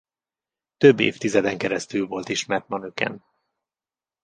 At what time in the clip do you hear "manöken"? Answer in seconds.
2.67-3.23